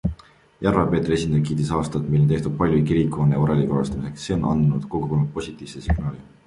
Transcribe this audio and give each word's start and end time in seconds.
Järva-Peetri 0.67 1.15
esindaja 1.17 1.45
kiitis 1.49 1.69
aastat, 1.79 2.09
mil 2.15 2.23
on 2.25 2.31
tehtud 2.33 2.57
palju 2.63 2.81
kirikuhoone 2.91 3.37
ja 3.39 3.45
oreli 3.45 3.69
korrastamiseks, 3.75 4.27
see 4.27 4.39
on 4.41 4.51
andnud 4.55 4.93
kogukonnale 4.97 5.35
positiivse 5.39 5.89
signaali. 5.89 6.31